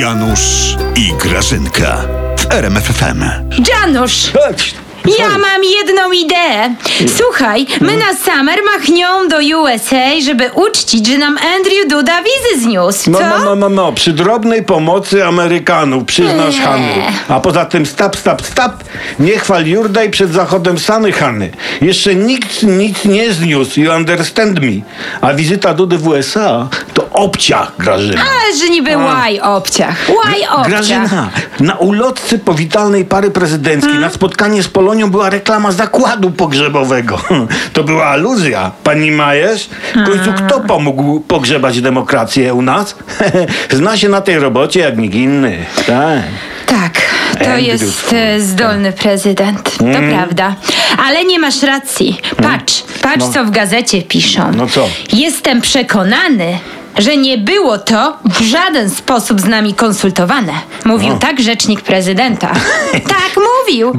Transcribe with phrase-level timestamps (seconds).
[0.00, 1.96] Janusz i Grażynka
[2.38, 3.24] w RMFFM.
[3.70, 4.74] Janusz, Chodź.
[5.18, 6.74] ja mam jedną ideę.
[7.16, 13.10] Słuchaj, my na Summer machnią do USA, żeby uczcić, że nam Andrew Duda wizy zniósł,
[13.10, 13.24] No, co?
[13.28, 16.56] no, no, no, no, przy drobnej pomocy Amerykanów, przyznasz.
[16.64, 16.92] Hany.
[17.28, 18.84] A poza tym stap, stap, stap,
[19.18, 21.50] nie chwal Jurdaj przed zachodem Sany Hany.
[21.80, 24.72] Jeszcze nikt nic nie zniósł, you understand me.
[25.20, 28.20] A wizyta Dudy w USA to obciach, Grażyna.
[28.20, 29.96] Ale że niby łaj obciach.
[30.24, 30.68] Łaj obciach.
[30.68, 31.30] Grażyna,
[31.60, 34.00] na ulotce powitalnej pary prezydenckiej Hmm?
[34.08, 37.18] na spotkanie z Polonią była reklama zakładu pogrzebowego.
[37.72, 38.70] To była aluzja.
[38.84, 39.68] Pani Majesz?
[39.94, 42.96] W końcu kto pomógł pogrzebać demokrację u nas?
[43.70, 45.64] Zna się na tej robocie jak nikt inny.
[45.86, 46.22] Tak.
[46.66, 46.92] Tak,
[47.32, 49.62] to Andrew jest e, zdolny prezydent.
[49.78, 50.54] To prawda.
[51.06, 52.20] Ale nie masz racji.
[52.42, 53.32] Patrz, patrz No.
[53.32, 54.52] co w gazecie piszą.
[54.52, 54.88] No co?
[55.12, 56.58] Jestem przekonany,
[56.98, 60.52] że nie było to w żaden sposób z nami konsultowane.
[60.84, 61.18] Mówił No.
[61.18, 62.52] tak rzecznik prezydenta.
[62.92, 63.92] tak mówił.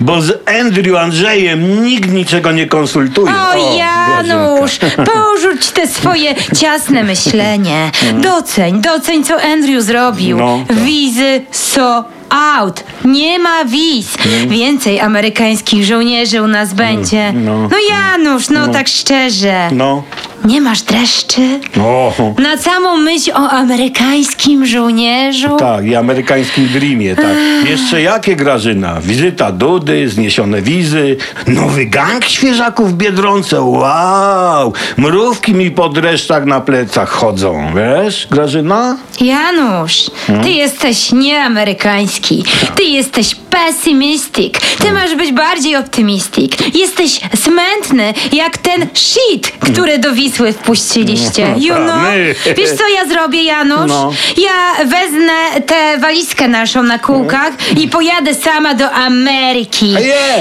[0.00, 3.32] Bo z Andrew Andrzejem nikt niczego nie konsultuje.
[3.32, 4.78] O, Janusz,
[5.14, 7.90] porzuć te swoje ciasne myślenie.
[8.14, 10.38] Doceń, doceń, co Andrew zrobił.
[10.38, 10.76] No, tak.
[10.76, 12.84] Wizy so out.
[13.04, 14.08] Nie ma wiz.
[14.48, 17.32] Więcej amerykańskich żołnierzy u nas będzie.
[17.32, 17.68] no.
[17.68, 19.68] No Janusz, no tak szczerze.
[19.72, 20.02] No.
[20.46, 21.60] Nie masz dreszczy?
[21.80, 25.56] O, Na samą myśl o amerykańskim żołnierzu?
[25.56, 27.36] tak, i amerykańskim dreamie, tak.
[27.68, 29.00] Jeszcze jakie Grażyna?
[29.00, 31.16] Wizyta Dudy, zniesione wizy,
[31.46, 34.72] nowy gang świeżaków w Biedronce, wow!
[34.96, 38.96] Mrówki mi po dreszczach na plecach chodzą, wiesz, Grażyna?
[39.20, 40.44] Janusz, Hmm?
[40.44, 42.44] ty jesteś nieamerykański.
[42.74, 44.54] Ty jesteś pessimistic.
[44.78, 46.52] Ty masz być bardziej optymistic.
[46.74, 51.54] Jesteś smętny, jak ten shit, który do Wisły wpuściliście.
[51.58, 52.56] You a know?
[52.56, 53.88] Wiesz co ja zrobię, Janusz?
[53.88, 54.12] No.
[54.36, 59.94] Ja wezmę tę walizkę naszą na kółkach i pojadę sama do Ameryki.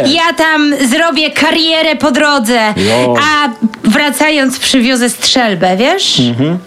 [0.06, 2.74] Ja tam zrobię karierę po drodze.
[3.22, 3.50] A
[3.86, 6.22] wracając przywiozę strzelbę, wiesz?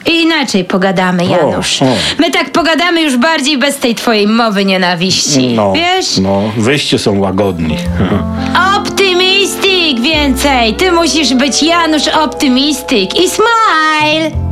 [0.07, 1.83] I inaczej pogadamy, Janusz.
[1.83, 1.99] Mhm.
[2.19, 2.23] o.
[2.23, 5.49] My tak pogadamy już bardziej bez tej twojej mowy nienawiści.
[5.49, 6.19] No, Wiesz?
[6.19, 7.77] no, wyście są łagodni.
[8.77, 10.75] Optymistyk więcej.
[10.75, 14.48] Ty musisz być Janusz Optymistyk i smile.